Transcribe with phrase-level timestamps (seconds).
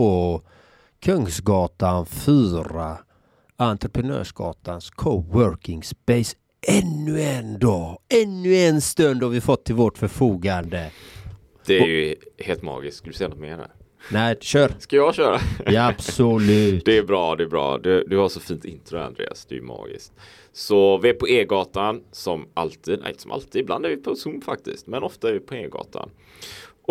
[0.00, 0.42] på
[1.00, 2.98] Kungsgatan 4,
[3.56, 6.36] Entreprenörsgatans coworking space.
[6.66, 10.90] Ännu en dag, ännu en stund har vi fått till vårt förfogande.
[11.66, 12.96] Det är ju helt magiskt.
[12.96, 13.56] Skulle du säga något mer?
[13.56, 13.70] Här?
[14.12, 14.72] Nej, kör!
[14.78, 15.38] Ska jag köra?
[15.66, 16.84] Ja, absolut.
[16.84, 17.78] det är bra, det är bra.
[17.78, 19.46] Du, du har så fint intro Andreas.
[19.46, 20.12] Det är ju magiskt.
[20.52, 22.98] Så vi är på E-gatan som alltid.
[23.00, 23.62] Nej, inte som alltid.
[23.62, 24.86] Ibland är vi på Zoom faktiskt.
[24.86, 26.10] Men ofta är vi på E-gatan.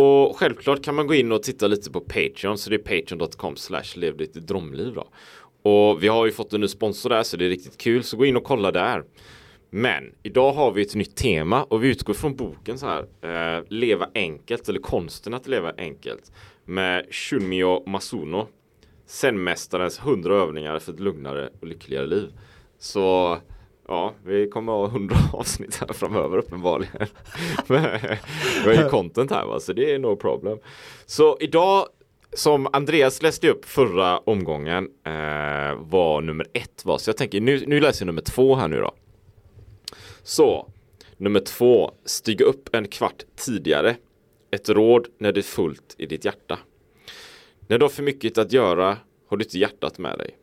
[0.02, 2.58] Och självklart kan man gå in och titta lite på Patreon.
[2.58, 5.08] Så det är patreon.com slash lev ditt drömliv då.
[5.72, 8.04] Och vi har ju fått en ny sponsor där så det är riktigt kul.
[8.04, 9.04] Så gå in och kolla där.
[9.70, 13.58] Men idag har vi ett nytt tema och vi utgår från boken så här.
[13.58, 16.32] Eh, leva enkelt eller konsten att leva enkelt.
[16.66, 18.48] Med Shunmyo Masuno.
[19.06, 22.30] Zenmästarens 100 övningar för ett lugnare och lyckligare liv.
[22.78, 23.38] Så
[23.90, 27.08] ja, vi kommer ha 100 avsnitt här framöver uppenbarligen.
[27.68, 30.60] vi har ju content här va, så det är no problem.
[31.06, 31.88] Så idag
[32.34, 36.98] som Andreas läste upp förra omgången eh, var nummer ett va?
[36.98, 38.92] Så jag tänker nu, nu läser jag nummer två här nu då.
[40.24, 40.72] Så,
[41.18, 43.96] nummer två, stiga upp en kvart tidigare.
[44.52, 46.60] Ett råd när det är fullt i ditt hjärta.
[47.68, 50.36] När du har för mycket att göra har du inte hjärtat med dig.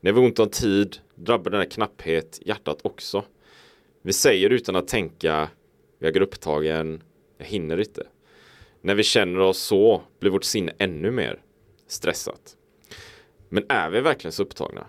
[0.00, 3.24] När vi har ont om tid drabbar denna knapphet hjärtat också.
[4.02, 5.48] Vi säger utan att tänka,
[5.98, 7.02] jag är upptagen,
[7.38, 8.06] jag hinner inte.
[8.80, 11.42] När vi känner oss så blir vårt sinne ännu mer
[11.86, 12.56] stressat.
[13.48, 14.86] Men är vi verkligen så upptagna?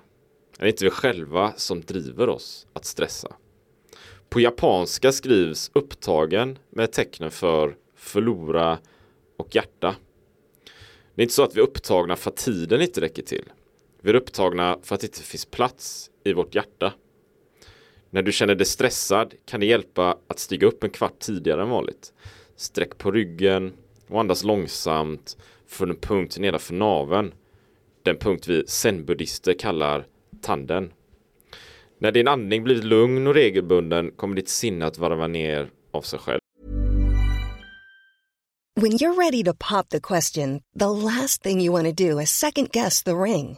[0.60, 3.36] Är det inte vi själva som driver oss att stressa?
[4.30, 8.80] På japanska skrivs upptagen med tecknen för förlora
[9.38, 9.96] och hjärta.
[11.16, 13.46] Det är inte så att vi är upptagna för att tiden inte räcker till.
[14.02, 16.94] Vi är upptagna för att det inte finns plats i vårt hjärta.
[18.09, 21.69] När du känner dig stressad kan det hjälpa att stiga upp en kvart tidigare än
[21.69, 22.14] vanligt.
[22.56, 23.73] Sträck på ryggen
[24.08, 27.33] och andas långsamt från en punkt nedanför naveln.
[28.03, 30.06] Den punkt vi zen-buddhister kallar
[30.41, 30.91] tanden.
[32.00, 36.19] När din andning blir lugn och regelbunden kommer ditt sinne att varva ner av sig
[36.19, 36.40] själv.
[38.81, 42.29] When you're ready to pop the question, the last thing you want to do is
[42.29, 43.57] second guess the ring.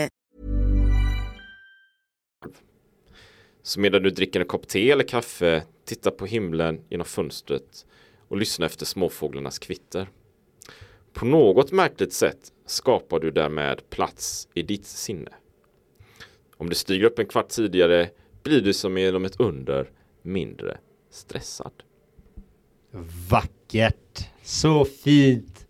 [3.63, 7.85] Så medan du dricker en kopp te eller kaffe, titta på himlen genom fönstret
[8.27, 10.07] och lyssna efter småfåglarnas kvitter.
[11.13, 15.31] På något märkligt sätt skapar du därmed plats i ditt sinne.
[16.57, 18.09] Om du stiger upp en kvart tidigare
[18.43, 19.89] blir du som genom ett under
[20.21, 20.77] mindre
[21.09, 21.71] stressad.
[23.29, 24.29] Vackert!
[24.43, 25.67] Så fint!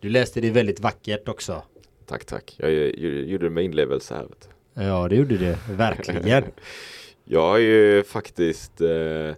[0.00, 1.62] Du läste det väldigt vackert också.
[2.06, 2.56] Tack, tack.
[2.58, 4.26] Jag, jag, jag gjorde det med inlevelse här.
[4.74, 5.58] Ja, det gjorde det.
[5.70, 6.44] Verkligen.
[7.28, 9.28] Jag har ju faktiskt eh,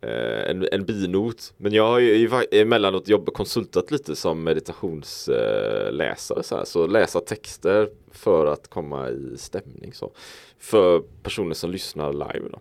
[0.00, 6.56] eh, en, en binot, men jag har ju emellanåt jobbat konsultat lite som meditationsläsare så,
[6.56, 10.12] här, så läsa texter för att komma i stämning så.
[10.58, 12.60] För personer som lyssnar live då.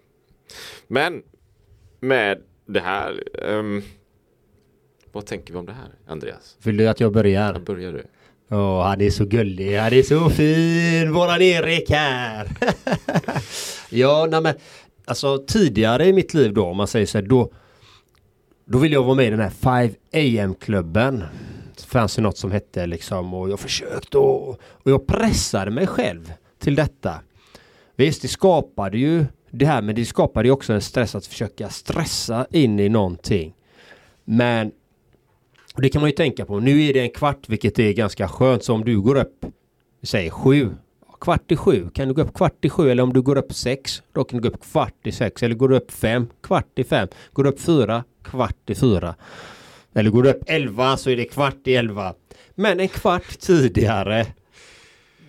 [0.87, 1.23] Men
[1.99, 3.81] med det här um,
[5.11, 6.57] Vad tänker vi om det här Andreas?
[6.63, 7.53] Vill du att jag börjar?
[7.53, 8.03] Jag börjar du.
[8.53, 9.77] Oh, han är så gullig.
[9.77, 12.47] Han är så fin, våran Erik här.
[13.89, 14.55] ja, nej men
[15.05, 17.51] alltså tidigare i mitt liv då, om man säger så här, då
[18.65, 21.23] då ville jag vara med i den här 5 AM klubben.
[21.75, 25.87] Det fanns ju något som hette liksom och jag försökte och, och jag pressade mig
[25.87, 27.19] själv till detta.
[27.95, 31.69] Visst, det skapade ju det här men det skapade ju också en stress att försöka
[31.69, 33.53] stressa in i någonting.
[34.23, 34.71] Men
[35.73, 36.59] och det kan man ju tänka på.
[36.59, 38.63] Nu är det en kvart vilket är ganska skönt.
[38.63, 39.45] Så om du går upp,
[40.03, 40.69] säg sju,
[41.21, 41.89] kvart i sju.
[41.93, 44.03] Kan du gå upp kvart i sju eller om du går upp sex.
[44.11, 45.43] Då kan du gå upp kvart i sex.
[45.43, 47.07] Eller går du upp fem, kvart i fem.
[47.33, 49.15] Går du upp fyra, kvart i fyra.
[49.93, 52.13] Eller går du upp elva så är det kvart i elva.
[52.55, 54.25] Men en kvart tidigare.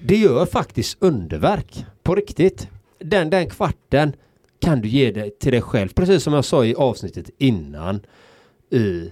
[0.02, 1.85] Det gör faktiskt underverk.
[2.02, 2.69] På riktigt.
[2.99, 4.12] Den, den kvarten
[4.61, 5.88] kan du ge dig till dig själv.
[5.88, 8.00] Precis som jag sa i avsnittet innan.
[8.70, 9.11] I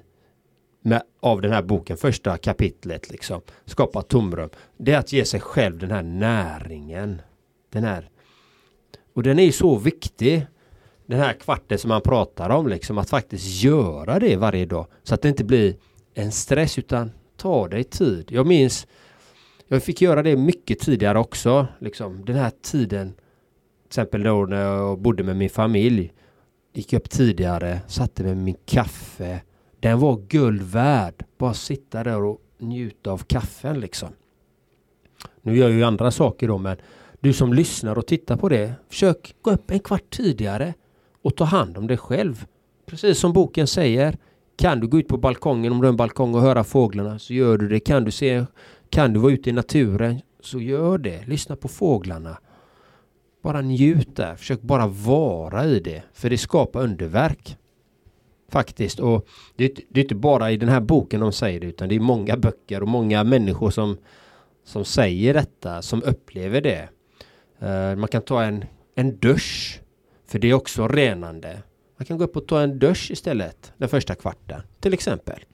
[0.82, 3.40] med, av den här boken, första kapitlet liksom.
[3.64, 4.50] Skapa tomrum.
[4.76, 7.23] Det är att ge sig själv den här näringen.
[7.70, 8.11] Den här.
[9.14, 10.46] Och den är ju så viktig.
[11.06, 12.99] Den här kvarten som man pratar om liksom.
[12.99, 14.87] Att faktiskt göra det varje dag.
[15.02, 15.76] Så att det inte blir
[16.14, 18.28] en stress utan ta dig tid.
[18.31, 18.87] Jag minns
[19.73, 21.67] jag fick göra det mycket tidigare också.
[21.78, 23.12] Liksom den här tiden.
[23.12, 26.12] Till exempel då när jag bodde med min familj.
[26.73, 29.40] Gick upp tidigare, satte mig med min kaffe
[29.82, 31.25] den var guld värd.
[31.38, 34.08] Bara sitta där och njuta av kaffen liksom.
[35.43, 36.76] Nu gör jag ju andra saker då men
[37.20, 38.75] du som lyssnar och tittar på det.
[38.88, 40.75] Försök gå upp en kvart tidigare
[41.23, 42.44] och ta hand om dig själv.
[42.87, 44.17] Precis som boken säger.
[44.56, 47.35] Kan du gå ut på balkongen om du har en balkong och höra fåglarna så
[47.35, 47.81] gör du det.
[47.81, 48.44] Kan du se
[48.90, 51.26] kan du vara ute i naturen så gör det.
[51.26, 52.38] Lyssna på fåglarna.
[53.43, 54.37] Bara njut där.
[54.37, 56.02] Försök bara vara i det.
[56.12, 57.56] För det skapar underverk.
[58.52, 59.00] Faktiskt.
[59.00, 59.26] Och
[59.56, 62.00] det, det är inte bara i den här boken de säger det utan det är
[62.00, 63.99] många böcker och många människor som,
[64.64, 66.88] som säger detta, som upplever det.
[67.62, 68.64] Uh, man kan ta en,
[68.94, 69.81] en dusch.
[70.26, 71.62] För det är också renande.
[71.99, 75.44] Man kan gå upp och ta en dusch istället den första kvarten till exempel.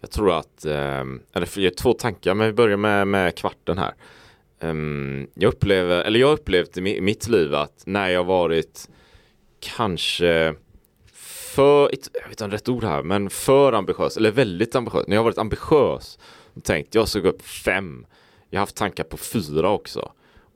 [0.00, 3.78] Jag tror att, ehm, eller jag har två tankar men vi börjar med, med kvarten
[3.78, 3.94] här.
[4.60, 8.88] Ehm, jag upplever, eller jag har upplevt i mitt liv att när jag varit
[9.60, 10.54] kanske
[11.50, 14.74] för, jag vet inte om det är rätt ord här, men för ambitiös, eller väldigt
[14.74, 15.06] ambitiös.
[15.06, 16.18] När jag har varit ambitiös
[16.54, 18.06] och tänkt, jag ska gå upp fem.
[18.50, 20.12] Jag har haft tankar på fyra också.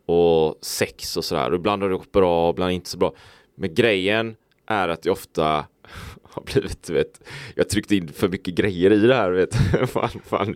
[0.06, 1.50] Och sex och sådär.
[1.50, 3.14] Och ibland har det gått bra, ibland inte så bra.
[3.54, 4.36] Men grejen
[4.66, 5.64] är att jag ofta
[6.22, 7.20] har blivit, du vet,
[7.54, 9.54] jag tryckte in för mycket grejer i det här, vet.
[9.90, 10.54] fan, fan,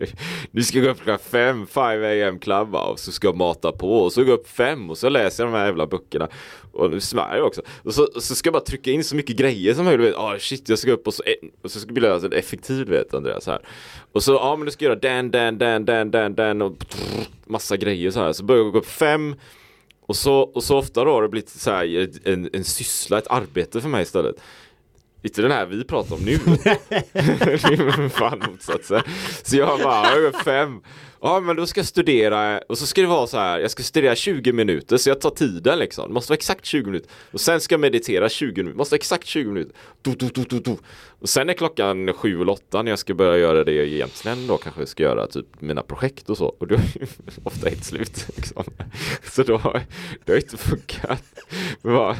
[0.50, 3.72] nu ska jag gå upp klockan fem, 5 am club och så ska jag mata
[3.72, 6.28] på och så går jag upp fem och så läser jag de här jävla böckerna
[6.72, 7.62] och nu svär jag också.
[7.82, 10.34] Och så, och så ska jag bara trycka in så mycket grejer som möjligt, ah
[10.34, 12.88] oh, shit jag ska upp och så, eh, och så ska jag bli alltså effektiv
[12.88, 13.60] vet Andreas här.
[14.12, 16.72] Och så, ja ah, men du ska göra den, den, den, den, den, den och
[17.46, 18.32] massa grejer så här.
[18.32, 19.34] Så börjar jag gå upp fem
[20.06, 23.26] och så, och så ofta då har det blivit så här en, en syssla, ett
[23.30, 24.36] arbete för mig istället.
[25.22, 26.38] Inte den här vi pratar om nu.
[28.10, 29.02] Fan motsatsen.
[29.42, 30.80] Så jag bara, är fem.
[31.20, 33.82] Ja men då ska jag studera och så ska det vara så här, jag ska
[33.82, 36.08] studera 20 minuter så jag tar tiden liksom.
[36.08, 37.10] Det måste vara exakt 20 minuter.
[37.32, 39.74] Och sen ska jag meditera 20 minuter, måste vara exakt 20 minuter.
[40.02, 40.76] Do, do, do, do, do.
[41.20, 44.56] Och sen är klockan 7 eller 8 när jag ska börja göra det egentligen då
[44.56, 46.46] kanske jag ska göra typ mina projekt och så.
[46.46, 47.06] Och då är det
[47.44, 48.26] ofta helt slut.
[48.36, 48.64] Liksom.
[49.22, 49.82] Så då har
[50.24, 51.24] det har inte funkat.
[51.82, 52.16] vad,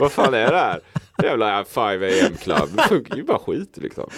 [0.00, 0.80] vad fan är det här?
[1.22, 2.68] Jävla 5 am club.
[2.76, 4.10] Det funkar ju bara skit liksom.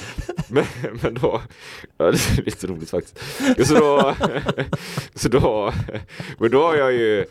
[0.48, 0.64] Men,
[1.02, 1.42] men då,
[1.98, 3.20] ja, det är lite roligt faktiskt.
[3.68, 4.07] Så då,
[5.14, 5.72] så då,
[6.38, 7.26] men då har jag ju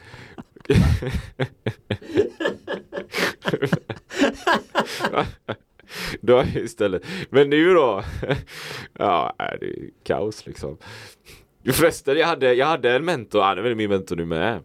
[6.22, 8.04] då har jag istället, men nu då,
[8.94, 10.78] ja det är kaos liksom.
[11.72, 14.64] Förresten, jag hade, jag hade en mentor, han är väl min mentor nu med.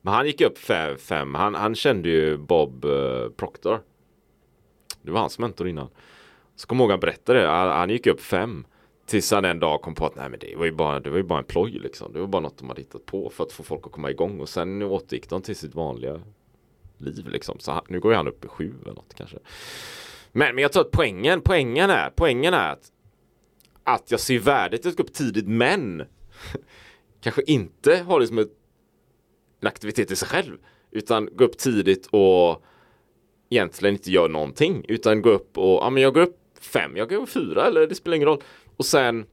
[0.00, 1.34] Men han gick upp fem, fem.
[1.34, 3.80] Han, han kände ju Bob eh, Proctor.
[5.02, 5.88] Det var hans mentor innan.
[6.56, 7.46] Så kom ihåg han berättade det.
[7.46, 8.66] Han, han gick upp fem.
[9.08, 11.16] Tills han en dag kom på att nej men det var ju bara, det var
[11.16, 12.12] ju bara en ploj liksom.
[12.12, 14.40] Det var bara något de hade hittat på för att få folk att komma igång.
[14.40, 16.20] Och sen återgick de till sitt vanliga
[16.98, 17.58] liv liksom.
[17.58, 19.38] Så han, nu går han upp i sju eller något kanske.
[20.32, 22.92] Men, men jag tror att poängen, poängen är, poängen är att,
[23.84, 26.02] att jag ser värdet i att gå upp tidigt men
[27.20, 28.52] kanske inte har det som ett,
[29.60, 30.58] en aktivitet i sig själv.
[30.90, 32.64] Utan gå upp tidigt och
[33.50, 37.08] egentligen inte gör någonting utan gå upp och, ja men jag går upp fem, jag
[37.08, 38.42] går upp fyra eller det spelar ingen roll.
[38.78, 39.26] Och sen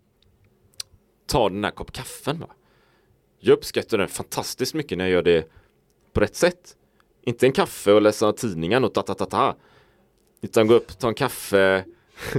[1.28, 2.48] ta den här kopp kaffen va.
[3.40, 5.52] Jag uppskattar den fantastiskt mycket när jag gör det
[6.14, 6.78] på rätt sätt.
[7.22, 9.56] Inte en kaffe och läsa tidningen och ta ta ta ta.
[10.42, 11.86] Utan gå upp, ta en kaffe,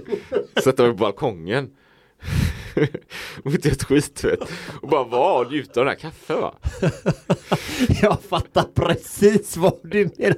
[0.64, 1.76] sätta mig på balkongen
[3.44, 4.40] inte ett skit vet.
[4.82, 6.54] Och bara vara och njuta av den här kaffen va.
[8.02, 10.36] Jag fattar precis vad du menar.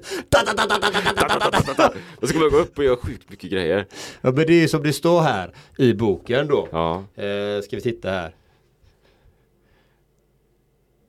[2.17, 3.87] Och så ska man gå upp och göra sjukt mycket grejer.
[4.21, 6.69] Ja men det är ju som det står här i boken då.
[6.73, 7.23] Ja.
[7.23, 8.35] Eh, ska vi titta här.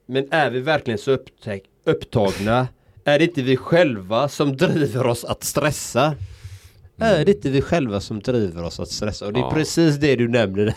[0.06, 1.18] Men är vi verkligen så
[1.84, 2.68] upptagna
[3.04, 6.16] Är det inte vi själva som driver oss att stressa?
[7.00, 9.26] Är det inte vi själva som driver oss att stressa?
[9.26, 9.52] Och det är ja.
[9.52, 10.76] precis det du nämner.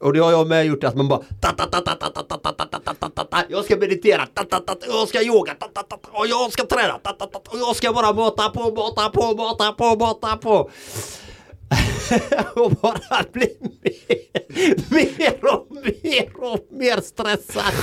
[0.00, 1.22] Och det har jag med gjort att man bara
[3.48, 4.28] Jag ska meditera,
[4.86, 5.54] jag ska yoga,
[6.12, 6.94] och jag ska träna,
[7.48, 10.70] och jag ska bara mata på, mata på, mata på, mata på.
[12.54, 15.66] och bara bli mer, mer och
[16.02, 17.74] mer och mer stressad.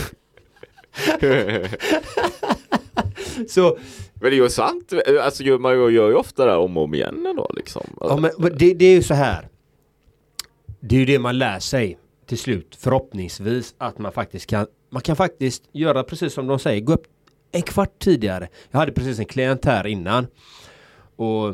[3.50, 3.77] så
[4.22, 4.94] men det är ju sant.
[5.22, 7.84] Alltså man gör ju ofta det här om och om igen ändå liksom.
[8.00, 9.48] Ja, men det, det är ju så här.
[10.80, 15.01] Det är ju det man lär sig till slut förhoppningsvis att man faktiskt kan man
[15.01, 17.04] kan faktiskt göra precis som de säger gå upp
[17.51, 18.48] en kvart tidigare.
[18.72, 20.28] Jag hade precis en klient här innan
[21.16, 21.48] och,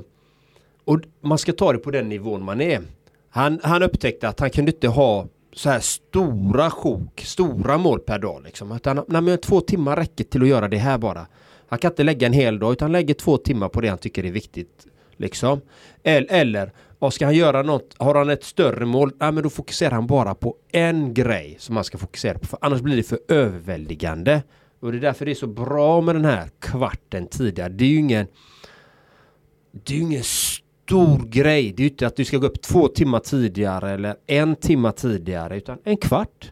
[0.83, 2.81] och man ska ta det på den nivån man är.
[3.29, 8.19] Han, han upptäckte att han kunde inte ha så här stora sjok, stora mål per
[8.19, 8.71] dag liksom.
[8.71, 11.27] Utan, nej, men två timmar räcker till att göra det här bara.
[11.67, 14.25] Han kan inte lägga en hel dag utan lägger två timmar på det han tycker
[14.25, 14.87] är viktigt.
[15.17, 15.61] Liksom.
[16.03, 19.49] Eller, vad och ska han göra något, har han ett större mål, nej, men då
[19.49, 22.45] fokuserar han bara på en grej som han ska fokusera på.
[22.45, 24.43] För annars blir det för överväldigande.
[24.79, 27.69] Och det är därför det är så bra med den här kvarten tidigare.
[27.69, 28.27] Det är ju ingen
[29.71, 31.73] det är ju ingen stor grej.
[31.77, 34.91] Det är ju inte att du ska gå upp två timmar tidigare eller en timma
[34.91, 36.51] tidigare utan en kvart.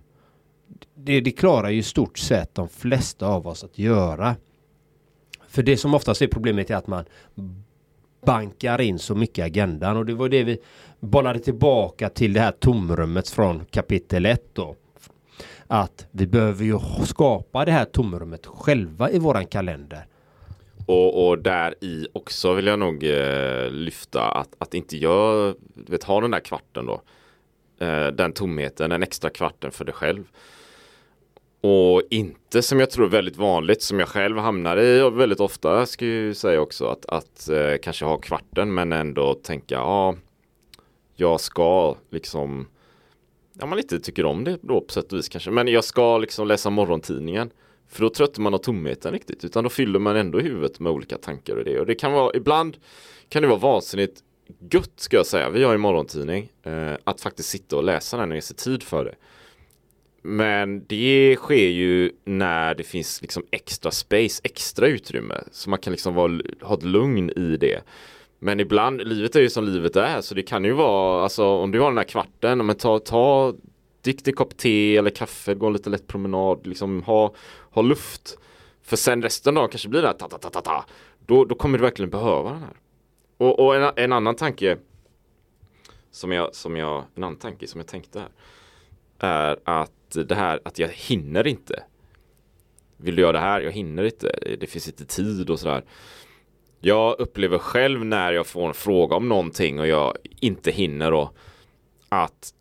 [0.95, 4.35] Det, det klarar ju i stort sett de flesta av oss att göra.
[5.55, 7.05] För det som oftast är problemet är att man
[8.25, 10.57] bankar in så mycket i agendan och det var det vi
[10.99, 14.75] bollade tillbaka till det här tomrummet från kapitel 1 då.
[15.67, 20.05] Att vi behöver ju skapa det här tomrummet själva i våran kalender.
[20.85, 26.03] Och, och där i också vill jag nog eh, lyfta att, att inte jag vet,
[26.03, 27.01] ha den där kvarten då.
[27.85, 30.23] Eh, den tomheten, den extra kvarten för dig själv.
[31.67, 35.39] Och inte som jag tror är väldigt vanligt som jag själv hamnar i och väldigt
[35.39, 39.75] ofta ska jag ju säga också att, att eh, kanske ha kvarten men ändå tänka
[39.75, 40.15] ja
[41.15, 42.67] jag ska liksom
[43.53, 46.17] ja man inte tycker om det då på sätt och vis kanske men jag ska
[46.17, 47.51] liksom läsa morgontidningen
[47.89, 51.17] för då tröttar man av tomheten riktigt utan då fyller man ändå huvudet med olika
[51.17, 52.77] tankar och det och det kan vara ibland
[53.29, 54.23] kan det vara vansinnigt
[54.71, 58.29] gött ska jag säga vi har ju morgontidning eh, att faktiskt sitta och läsa den
[58.31, 59.15] och ge sig tid för det
[60.27, 65.43] men det sker ju när det finns liksom extra space, extra utrymme.
[65.51, 67.81] Så man kan liksom vara, ha ett lugn i det.
[68.39, 70.21] Men ibland, livet är ju som livet är.
[70.21, 73.53] Så det kan ju vara, alltså om du har den här kvarten, men ta, ta
[74.01, 77.33] drick kopp te eller kaffe, gå en lite lätt promenad, liksom ha,
[77.71, 78.37] ha luft.
[78.81, 80.85] För sen resten av dagen kanske blir det här ta ta ta ta ta.
[81.25, 82.77] Då, då kommer du verkligen behöva den här.
[83.37, 84.77] Och, och en, en annan tanke
[86.11, 88.29] som jag, som jag, en annan tanke som jag tänkte här
[89.19, 89.91] är att
[90.23, 91.83] det här att jag hinner inte.
[92.97, 93.61] Vill du göra det här?
[93.61, 94.55] Jag hinner inte.
[94.59, 95.83] Det finns inte tid och sådär.
[96.79, 101.31] Jag upplever själv när jag får en fråga om någonting och jag inte hinner då
[102.09, 102.53] att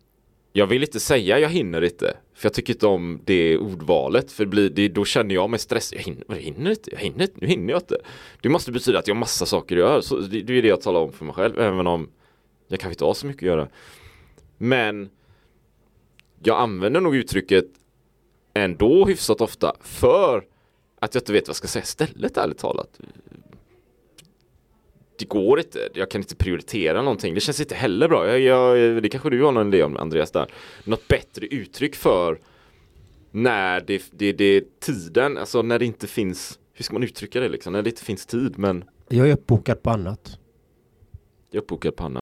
[0.53, 2.17] jag vill inte säga jag hinner inte.
[2.33, 4.31] För jag tycker inte om det ordvalet.
[4.31, 5.97] För det blir, det, då känner jag mig stressad.
[5.99, 6.91] Jag hinner, jag hinner inte.
[6.91, 7.35] Jag hinner inte.
[7.41, 7.97] Nu hinner jag inte.
[8.41, 10.01] Det måste betyda att jag har massa saker att göra.
[10.01, 11.59] Så det, det är det jag talar om för mig själv.
[11.59, 12.09] Även om
[12.67, 13.67] jag kanske inte har så mycket att göra.
[14.57, 15.09] Men
[16.47, 17.65] jag använder nog uttrycket
[18.53, 20.43] ändå hyfsat ofta för
[20.99, 22.99] att jag inte vet vad jag ska säga istället ärligt talat.
[25.19, 27.33] Det går inte, jag kan inte prioritera någonting.
[27.33, 28.27] Det känns inte heller bra.
[28.27, 30.47] Jag, jag, det kanske du har någon idé om Andreas där.
[30.83, 32.39] Något bättre uttryck för
[33.31, 37.39] när det, det, det är tiden, alltså när det inte finns, hur ska man uttrycka
[37.39, 37.73] det liksom?
[37.73, 40.37] När det inte finns tid men Jag är uppbokad på annat.
[41.49, 42.21] jag är uppbokad på annat.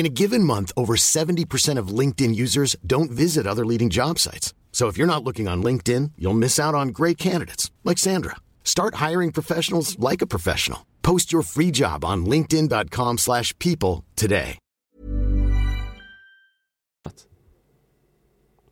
[0.00, 4.54] In a given month, over 70% of LinkedIn users don't visit other leading job sites.
[4.72, 8.36] So if you're not looking on LinkedIn, you'll miss out on great candidates like Sandra.
[8.64, 10.86] Start hiring professionals like a professional.
[11.02, 14.58] Post your free job on linkedin.com/people today.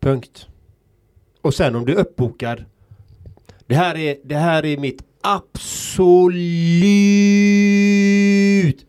[0.01, 0.47] Punkt.
[1.41, 2.65] Och sen om du är.
[3.67, 6.33] Det här är, det här är mitt absolut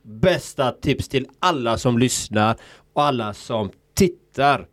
[0.02, 2.56] bästa tips till alla som lyssnar
[2.92, 4.66] och alla som tittar.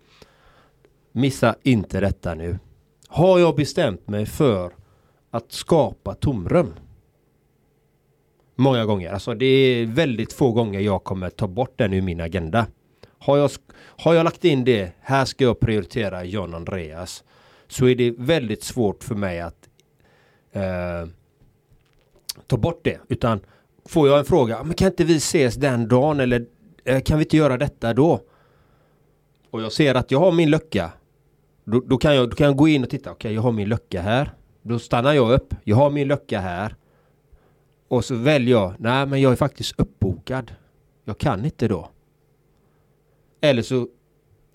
[1.12, 2.60] Missa inte detta nu.
[3.08, 4.72] Har jag bestämt mig för
[5.32, 6.74] att skapa tomrum.
[8.56, 9.12] Många gånger.
[9.12, 12.68] Alltså det är väldigt få gånger jag kommer ta bort den ur min agenda.
[13.20, 17.24] Har jag, har jag lagt in det, här ska jag prioritera John Andreas.
[17.68, 19.70] Så är det väldigt svårt för mig att
[20.52, 21.10] eh,
[22.48, 23.00] ta bort det.
[23.08, 23.40] Utan
[23.88, 26.46] får jag en fråga, men kan inte vi ses den dagen eller
[26.86, 28.22] eh, kan vi inte göra detta då?
[29.52, 30.92] Och jag ser att jag har min lucka.
[31.64, 33.52] Då, då, kan, jag, då kan jag gå in och titta, okej okay, jag har
[33.52, 34.34] min lucka här.
[34.62, 36.76] Då stannar jag upp, jag har min lucka här.
[37.88, 40.52] Och så väljer jag, nej men jag är faktiskt uppbokad.
[41.06, 41.90] Jag kan inte då.
[43.42, 43.88] Eller så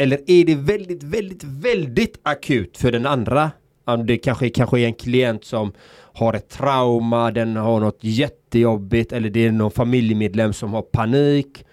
[0.03, 3.51] eller är det väldigt, väldigt, väldigt akut för den andra?
[4.07, 5.73] Det kanske, kanske är en klient som
[6.13, 8.05] har ett trauma, den har något
[8.53, 11.65] jättejobbigt eller det är någon familjemedlem som har panik.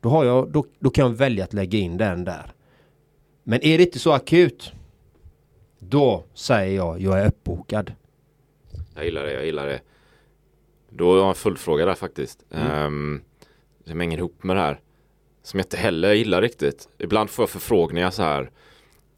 [0.00, 2.52] Då, har jag, då, då kan jag välja att lägga in den där.
[3.44, 4.72] Men är det inte så akut?
[5.78, 7.92] Då säger jag, jag är uppbokad.
[8.94, 9.80] Jag gillar det, jag gillar det.
[10.90, 12.44] Då har jag en följdfråga där faktiskt.
[12.50, 12.86] Mm.
[12.86, 13.22] Um,
[13.86, 14.80] som hänger ihop med det här.
[15.42, 16.88] Som jag inte heller gillar riktigt.
[16.98, 18.50] Ibland får jag förfrågningar så här.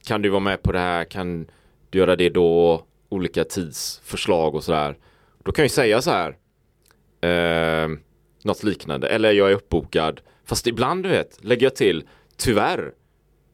[0.07, 1.05] Kan du vara med på det här?
[1.05, 1.47] Kan
[1.91, 2.85] du göra det då?
[3.09, 4.97] Olika tidsförslag och sådär.
[5.45, 6.37] Då kan jag säga så här.
[7.23, 7.89] Eh,
[8.43, 9.09] något liknande.
[9.09, 10.21] Eller jag är uppbokad.
[10.45, 12.05] Fast ibland du vet lägger jag till
[12.37, 12.93] tyvärr.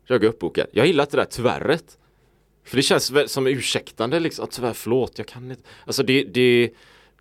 [0.07, 0.67] Jag är uppbokad.
[0.73, 1.99] Jag gillar inte det där tyvärret.
[2.65, 4.47] För det känns som ursäktande liksom.
[4.51, 5.63] Tyvärr förlåt jag kan inte.
[5.87, 6.71] Alltså det, det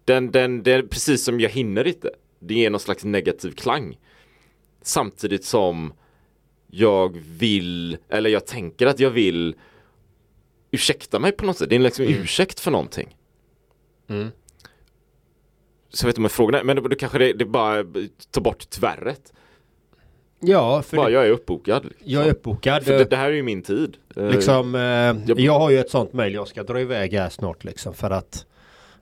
[0.05, 2.11] den, den, det är precis som jag hinner inte.
[2.39, 3.97] Det ger någon slags negativ klang.
[4.81, 5.93] Samtidigt som
[6.67, 9.55] jag vill, eller jag tänker att jag vill
[10.71, 11.69] ursäkta mig på något sätt.
[11.69, 12.21] Det är liksom mm.
[12.21, 13.15] ursäkt för någonting.
[14.07, 14.31] Mm.
[15.89, 17.83] Så vet om jag frågar, men då, kanske det, det bara
[18.31, 19.33] ta bort tvärret.
[20.39, 21.83] Ja, för bara, det, jag är uppbokad.
[21.83, 22.01] Liksom.
[22.03, 22.83] Jag är uppbokad.
[22.83, 23.97] För det, det, här är ju min tid.
[24.15, 27.29] Eh, liksom, eh, jag, jag, har ju ett sånt mail jag ska dra iväg här
[27.29, 28.45] snart liksom för att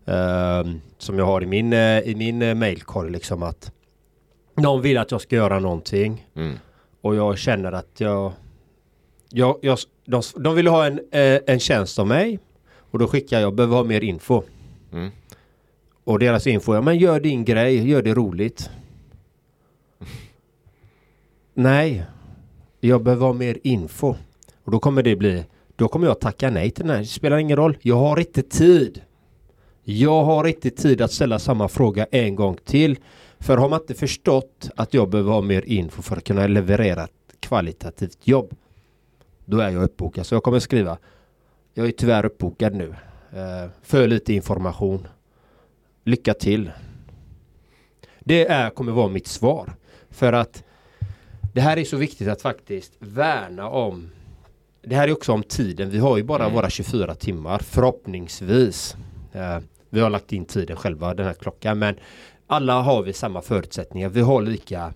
[0.06, 3.72] eh, som jag har i min, eh, i min eh, mailkorg liksom att
[4.56, 6.28] någon vill att jag ska göra någonting.
[6.36, 6.54] Mm.
[7.02, 8.34] Och jag känner att jag...
[9.30, 12.39] jag, jag de, de vill ha en, eh, en tjänst av mig.
[12.78, 14.43] Och då skickar jag, behöver ha mer info.
[14.93, 15.12] Mm.
[16.06, 18.70] Och deras info, ja men gör din grej, gör det roligt.
[21.54, 22.06] nej,
[22.80, 24.15] jag behöver ha mer info.
[24.63, 27.02] Och då kommer det bli, då kommer jag tacka nej till den här.
[27.02, 29.02] Det spelar ingen roll, jag har inte tid.
[29.84, 32.98] Jag har inte tid att ställa samma fråga en gång till.
[33.39, 37.04] För har man inte förstått att jag behöver ha mer info för att kunna leverera
[37.04, 38.56] ett kvalitativt jobb.
[39.46, 40.26] Då är jag uppbokad.
[40.26, 40.98] Så jag kommer skriva.
[41.74, 42.96] Jag är tyvärr uppbokad nu.
[43.34, 45.08] Eh, för lite information.
[46.08, 46.72] Lycka till.
[48.20, 49.76] Det är, kommer vara mitt svar.
[50.10, 50.63] För att
[51.54, 54.10] det här är så viktigt att faktiskt värna om.
[54.82, 55.89] Det här är också om tiden.
[55.89, 56.56] Vi har ju bara mm.
[56.56, 58.96] våra 24 timmar förhoppningsvis.
[59.34, 61.96] Eh, vi har lagt in tiden själva den här klockan men
[62.48, 64.10] alla har vi samma förutsättningar.
[64.10, 64.94] Vi har lika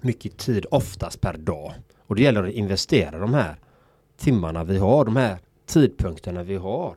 [0.00, 1.72] mycket tid oftast per dag.
[2.06, 3.56] Och det gäller att investera de här
[4.16, 6.96] timmarna vi har, de här tidpunkterna vi har.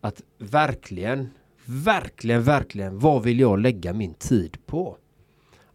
[0.00, 1.30] Att verkligen,
[1.64, 4.96] verkligen, verkligen, vad vill jag lägga min tid på?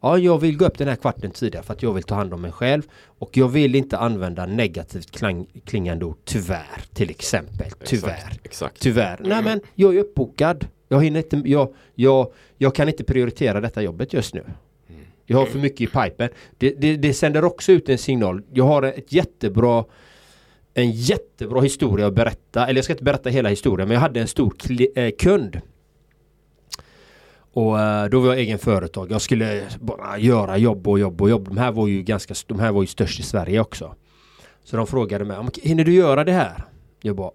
[0.02, 2.34] Ja, jag vill gå upp den här kvarten tidigare för att jag vill ta hand
[2.34, 2.84] om mig själv.
[3.06, 6.18] Och jag vill inte använda negativt klang, klingande ord.
[6.26, 7.72] Tyvärr, till exempel.
[7.84, 8.40] Tyvärr.
[8.44, 8.82] Exakt.
[8.82, 9.20] Tyvärr.
[9.24, 10.68] Nej men, jag är uppbokad.
[10.88, 14.44] Jag hinner inte, jag, jag, jag kan inte prioritera detta jobbet just nu.
[15.26, 16.30] Jag har för mycket i pipen.
[16.58, 18.42] Det, det, det sänder också ut en signal.
[18.54, 19.86] Jag har ett jättebra
[20.74, 22.68] en jättebra historia att berätta.
[22.68, 24.54] Eller jag ska inte berätta hela historien men jag hade en stor
[24.96, 25.62] äh, kund.
[27.60, 29.12] Och eh, då var jag egen företag.
[29.12, 31.46] Jag skulle bara göra jobb och jobb och jobb.
[31.46, 33.96] De här var ju ganska de här var ju störst i Sverige också.
[34.64, 36.64] Så de frågade mig, hinner du göra det här?
[37.02, 37.32] Jag bara,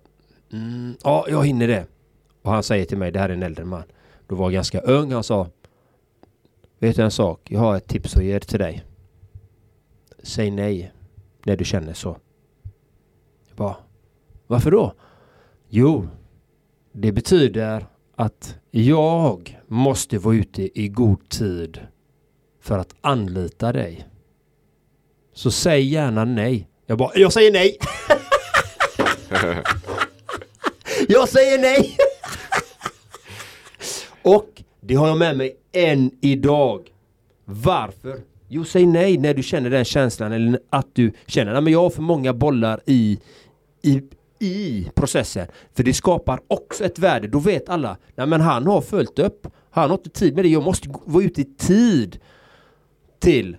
[0.53, 1.87] mm, ja jag hinner det.
[2.43, 3.83] Och han säger till mig, det här är en äldre man.
[4.27, 5.13] Då var jag ganska ung.
[5.13, 5.49] Han sa
[6.79, 7.41] Vet du en sak?
[7.51, 8.85] Jag har ett tips att ge till dig.
[10.23, 10.93] Säg nej
[11.45, 12.17] när du känner så.
[13.49, 13.77] Jag bara,
[14.47, 14.93] varför då?
[15.69, 16.09] Jo,
[16.93, 21.81] det betyder att jag måste vara ute i god tid
[22.63, 24.09] för att anlita dig.
[25.33, 26.69] Så säg gärna nej.
[26.87, 27.79] Jag bara, jag säger nej!
[31.09, 31.97] jag säger nej!
[34.23, 36.89] Och det har jag med mig än idag.
[37.45, 38.21] Varför?
[38.49, 41.91] Jo, säg nej när du känner den känslan eller att du känner att jag har
[41.91, 43.19] för många bollar i,
[43.83, 44.03] i,
[44.39, 45.47] i processen.
[45.77, 47.29] För det skapar också ett värde.
[47.29, 49.47] Då vet alla, nej men han har följt upp.
[49.75, 50.49] Han har inte tid med det.
[50.49, 52.19] Jag måste vara ute i tid
[53.19, 53.57] till,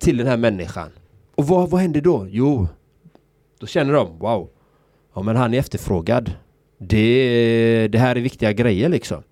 [0.00, 0.90] till den här människan.
[1.34, 2.26] Och vad, vad händer då?
[2.30, 2.68] Jo,
[3.58, 4.50] då känner de, wow,
[5.14, 6.32] ja men han är efterfrågad.
[6.78, 9.22] Det, det här är viktiga grejer liksom.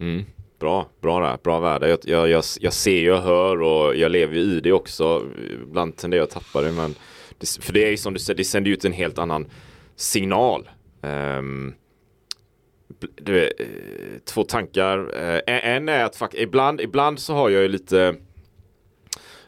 [0.00, 0.24] Mm.
[0.58, 1.88] Bra, bra där, bra värde.
[1.88, 5.22] Jag, jag, jag, jag ser och hör och jag lever ju i det också.
[5.62, 6.94] Ibland tenderar jag att tappa det men
[7.38, 9.46] det, För det är ju som du säger, det sänder ut en helt annan
[9.96, 10.68] signal.
[11.02, 11.74] Um,
[13.14, 13.50] du, eh,
[14.24, 14.98] två tankar.
[15.46, 18.14] Eh, en är att ibland, ibland så har jag ju lite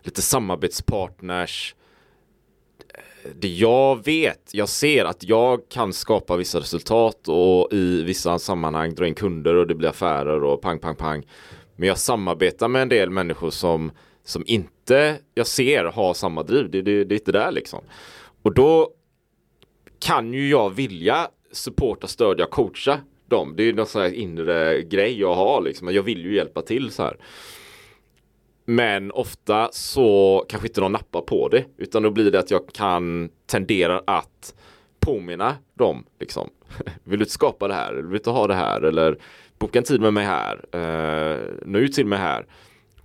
[0.02, 1.74] lite samarbetspartners
[3.34, 8.94] det jag vet, jag ser att jag kan skapa vissa resultat och i vissa sammanhang
[8.94, 11.26] dra in kunder och det blir affärer och pang, pang, pang.
[11.76, 13.92] Men jag samarbetar med en del människor som,
[14.24, 16.70] som inte jag ser har samma driv.
[16.70, 17.80] Det, det, det är inte där liksom.
[18.42, 18.90] Och då
[19.98, 23.00] kan ju jag vilja supporta, stödja, coacha
[23.30, 23.54] dem.
[23.56, 25.94] Det är ju någon sån här inre grej jag har liksom.
[25.94, 27.16] Jag vill ju hjälpa till så här.
[28.64, 32.68] Men ofta så kanske inte de nappar på det utan då blir det att jag
[32.72, 34.54] kan tendera att
[35.00, 36.50] påminna dem liksom.
[37.04, 37.94] Vill du inte skapa det här?
[37.94, 38.82] Vill du inte ha det här?
[38.82, 39.18] Eller
[39.58, 40.56] boka en tid med mig här.
[40.74, 42.46] Uh, nå ut till mig här.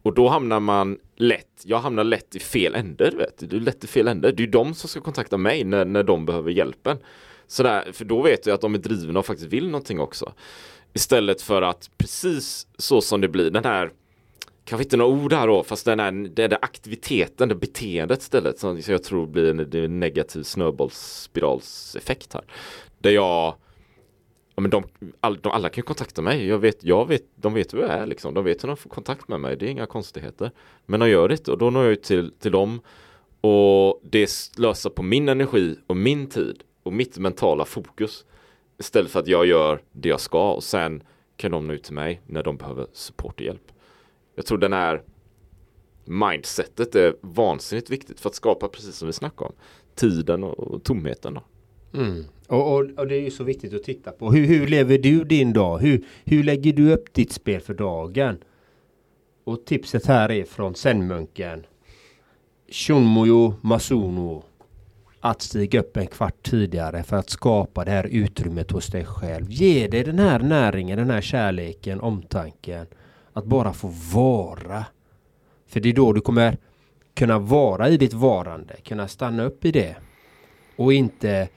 [0.02, 3.58] Och då hamnar man lätt, jag hamnar lätt i fel ände, vet du.
[3.58, 4.32] är lätt i fel ände.
[4.32, 6.98] Det är de som ska kontakta mig när, när de behöver hjälpen.
[7.48, 10.34] Sådär, för då vet jag att de är drivna och faktiskt vill någonting också.
[10.94, 13.92] Istället för att precis så som det blir, den här
[14.66, 18.60] kanske inte några ord här då, fast den är, den där aktiviteten, det beteendet istället
[18.60, 22.44] som jag tror blir en, en negativ snöbollsspiralseffekt här.
[23.00, 23.56] Där jag
[24.56, 24.84] Ja, men de,
[25.20, 26.48] all, de, alla kan ju kontakta mig.
[26.48, 28.34] Jag vet, jag vet, de vet hur jag är liksom.
[28.34, 29.58] De vet hur de får kontakt med mig.
[29.58, 30.52] Det är inga konstigheter.
[30.86, 32.82] Men de gör det inte och då når jag ut till, till dem.
[33.42, 38.26] Och det löser på min energi och min tid och mitt mentala fokus.
[38.78, 41.04] Istället för att jag gör det jag ska och sen
[41.38, 43.71] kan de nå ut till mig när de behöver support och hjälp.
[44.36, 45.02] Jag tror den här
[46.06, 49.56] mindsetet är vansinnigt viktigt för att skapa precis som vi snackade om.
[49.95, 51.34] Tiden och tomheten.
[51.34, 51.43] Då.
[52.00, 52.24] Mm.
[52.48, 54.32] Och, och, och, det är ju så viktigt att titta på.
[54.32, 55.80] Hur, hur lever du din dag?
[55.80, 58.38] Hur, hur lägger du upp ditt spel för dagen?
[59.43, 61.65] Och tipset här är från Zenmunken.
[62.69, 64.43] Shunmuyo Masuno.
[65.26, 69.46] Att stiga upp en kvart tidigare för att skapa det här utrymmet hos dig själv.
[69.50, 72.88] Ge dig den här näringen, den här kärleken, omtanken.
[73.34, 74.86] Att bara få vara.
[75.68, 76.58] För det är då du kommer
[77.14, 79.96] kunna vara i ditt varande, kunna stanna upp i det.
[80.76, 81.50] Och inte,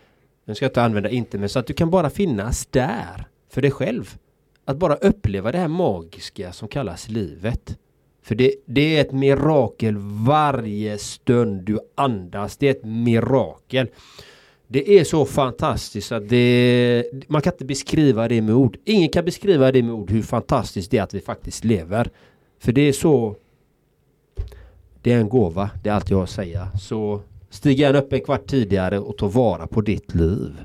[0.44, 3.62] nu ska jag inte använda inte, men så att du kan bara finnas där för
[3.62, 4.18] dig själv.
[4.64, 7.78] Att bara uppleva det här magiska som kallas livet.
[8.28, 12.56] För det, det är ett mirakel varje stund du andas.
[12.56, 13.88] Det är ett mirakel.
[14.66, 18.76] Det är så fantastiskt att det, man kan inte beskriva det med ord.
[18.84, 22.10] Ingen kan beskriva det med ord hur fantastiskt det är att vi faktiskt lever.
[22.58, 23.36] För det är så
[25.02, 26.68] Det är en gåva, det är allt jag har att säga.
[26.80, 30.64] Så stig gärna upp en kvart tidigare och ta vara på ditt liv.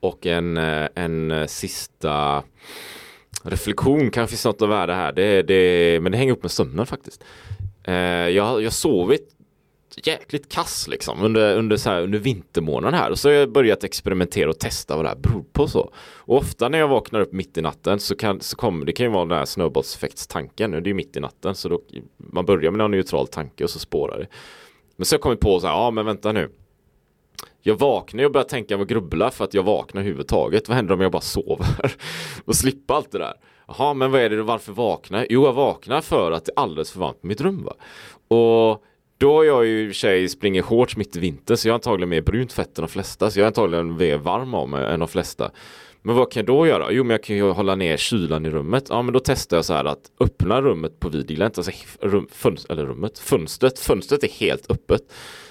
[0.00, 2.42] Och en, eh, en eh, sista
[3.42, 5.12] reflektion kanske finns något av värde här.
[5.12, 7.24] Det, det, men det hänger upp med sömnen faktiskt.
[7.84, 7.94] Eh,
[8.28, 9.34] jag har sovit
[10.04, 13.84] jäkligt kass liksom under, under, så här, under vintermånaden här och så har jag börjat
[13.84, 15.92] experimentera och testa vad det här beror på så.
[16.16, 19.06] Och ofta när jag vaknar upp mitt i natten så kan så kommer det kan
[19.06, 20.70] ju vara den här snöbollseffektstanken.
[20.70, 21.80] Det är ju mitt i natten så då
[22.16, 24.26] man börjar med en neutral tanke och så spårar det.
[24.96, 26.48] Men så har jag kommit på så här, ja men vänta nu.
[27.68, 30.68] Jag vaknar och börjar tänka och grubbla för att jag vaknar överhuvudtaget.
[30.68, 31.66] Vad händer om jag bara sover?
[32.44, 33.34] och slippa allt det där.
[33.66, 35.26] Jaha, men vad är det varför vaknar?
[35.30, 37.72] Jo, jag vaknar för att det är alldeles för varmt på mitt rum va?
[38.36, 38.84] Och
[39.18, 42.22] då har jag ju tjej springer shorts mitt i vintern så jag har antagligen mer
[42.22, 43.30] brunt fett än de flesta.
[43.30, 45.50] Så jag är antagligen mer varm av mig än de flesta.
[46.08, 46.92] Men vad kan jag då göra?
[46.92, 48.86] Jo men jag kan ju hålla ner kylan i rummet.
[48.88, 52.70] Ja men då testar jag så här att öppna rummet på vid alltså rum, fönst,
[52.70, 53.78] eller rummet, fönstret.
[53.78, 55.02] Fönstret är helt öppet.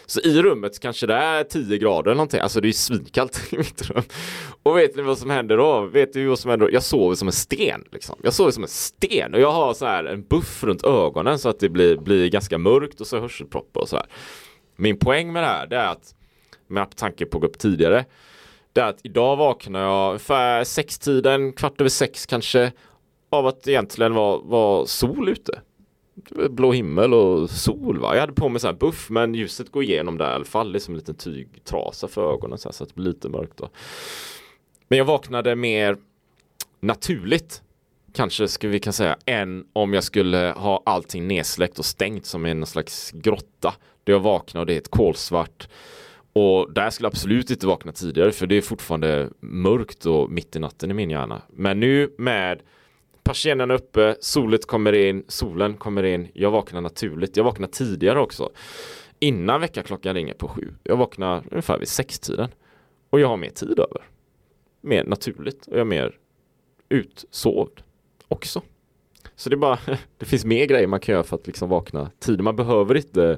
[0.06, 2.40] Så i rummet kanske det är 10 grader eller någonting.
[2.40, 4.04] Alltså det är svinkallt i mitt rum.
[4.64, 5.82] Och vet ni vad som händer då?
[5.82, 6.74] Vet ni vad som händer då?
[6.74, 7.84] Jag sover som en sten.
[7.92, 8.20] Liksom.
[8.24, 11.50] Jag sover som en sten och jag har så här en buff runt ögonen så
[11.50, 14.06] att det blir, blir ganska mörkt och så hörselproppar och så här.
[14.76, 16.16] Min poäng med det här det är att
[16.68, 18.06] med tanke på att gå upp tidigare
[18.78, 22.72] det är att idag vaknar jag ungefär sextiden, kvart över sex kanske
[23.30, 25.62] av att det egentligen var, var sol ute
[26.50, 28.14] blå himmel och sol va.
[28.14, 30.72] Jag hade på mig så här buff men ljuset går igenom där i alla fall.
[30.72, 33.30] Det är som en liten tygtrasa för ögonen så, här, så att det blir lite
[33.30, 33.70] mörkt då.
[34.88, 35.98] Men jag vaknade mer
[36.80, 37.62] naturligt
[38.14, 42.46] kanske skulle vi kan säga än om jag skulle ha allting nedsläckt och stängt som
[42.46, 43.74] i en slags grotta.
[44.04, 45.68] Där jag vaknar och det är ett kolsvart
[46.38, 50.56] och där skulle jag absolut inte vakna tidigare för det är fortfarande mörkt och mitt
[50.56, 51.42] i natten i min hjärna.
[51.50, 52.62] Men nu med
[53.24, 56.28] persiennen uppe, solet kommer in, solen kommer in.
[56.34, 57.38] Jag vaknar naturligt.
[57.38, 58.50] Jag vaknar tidigare också.
[59.20, 60.74] Innan väckarklockan ringer på sju.
[60.84, 62.50] Jag vaknar ungefär vid sextiden.
[63.10, 64.02] Och jag har mer tid över.
[64.82, 66.16] mer naturligt och jag är mer
[66.90, 67.82] utsovd
[68.28, 68.62] också.
[69.36, 69.80] Så det är bara,
[70.18, 72.44] det finns mer grejer man kan göra för att liksom vakna tidigt.
[72.44, 73.38] Man behöver inte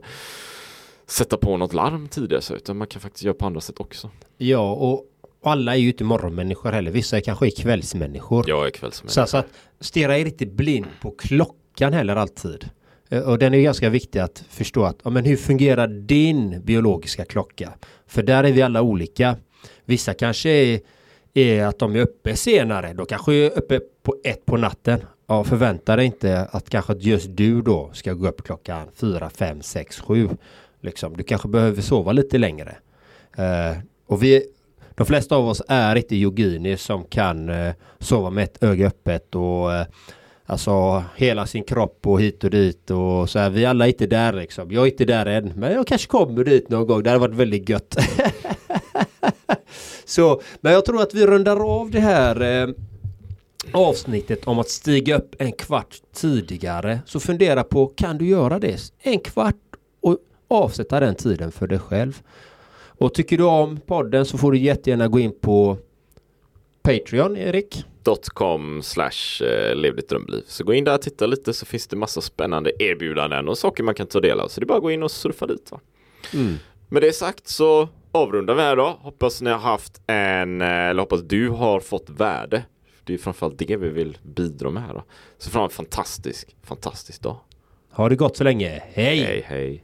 [1.10, 4.10] sätta på något larm tidigare så, utan man kan faktiskt göra på andra sätt också.
[4.38, 5.06] Ja, och
[5.44, 6.92] alla är ju inte morgonmänniskor heller.
[6.92, 8.46] Vissa är kanske är kvällsmänniskor.
[8.50, 9.26] Jag är Så, kvällsmänniska.
[9.28, 9.48] så att
[9.80, 12.70] stirra er inte blind på klockan heller alltid.
[13.10, 16.62] Eh, Och den är ju ganska viktig att förstå att, ja, men hur fungerar din
[16.66, 17.74] biologiska klocka?
[18.08, 19.36] För där är vi alla olika.
[19.86, 20.80] Vissa kanske är,
[21.34, 22.94] är att de är uppe senare.
[22.94, 25.00] De kanske är uppe på ett på natten.
[25.28, 29.62] Ja, förvänta dig inte att kanske just du då ska gå upp klockan fyra, fem,
[29.62, 30.30] sex, sju.
[30.82, 31.18] Liksom.
[31.18, 32.76] Du kanske behöver sova lite längre.
[33.38, 34.46] Eh, och vi,
[34.96, 39.36] de flesta av oss är inte yogini som kan eh, sova med ett öga öppet
[39.36, 39.86] och eh,
[40.46, 43.50] alltså hela sin kropp och hit och dit och så här.
[43.50, 44.72] Vi alla är inte där liksom.
[44.72, 47.04] Jag är inte där än, men jag kanske kommer dit någon gång.
[47.04, 47.96] Det hade varit väldigt gött.
[50.06, 52.70] så, men jag tror att vi rundar av det här eh,
[53.72, 57.00] avsnittet om att stiga upp en kvart tidigare.
[57.06, 58.92] Så fundera på, kan du göra det?
[59.02, 59.56] En kvart
[60.50, 62.22] avsätta den tiden för dig själv.
[63.00, 65.78] Och tycker du om podden så får du jättegärna gå in på
[66.82, 67.86] Patreon, Erik.
[68.34, 70.44] .com slash eh, lev ditt drömliv.
[70.48, 73.84] Så gå in där och titta lite så finns det massa spännande erbjudanden och saker
[73.84, 74.48] man kan ta del av.
[74.48, 75.72] Så det är bara att gå in och surfa dit.
[75.72, 75.80] Va?
[76.90, 79.00] Med det sagt så avrundar vi här då.
[79.02, 82.64] Hoppas ni har haft en, eh, eller hoppas du har fått värde.
[83.04, 85.04] Det är framförallt det vi vill bidra med här då.
[85.38, 87.38] Så fram en fantastisk, fantastisk dag.
[87.92, 88.84] Ha det gott så länge.
[88.94, 89.18] Hej!
[89.18, 89.84] Hej hej.